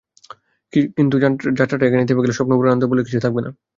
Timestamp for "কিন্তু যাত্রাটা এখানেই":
0.97-2.07